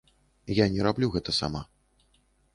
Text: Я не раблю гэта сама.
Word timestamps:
Я 0.59 0.65
не 0.75 0.81
раблю 0.87 1.11
гэта 1.17 1.37
сама. 1.41 1.61